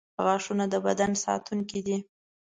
•غاښونه 0.23 0.65
د 0.73 0.75
بدن 0.85 1.11
ساتونکي 1.25 1.79
دي. 1.87 1.97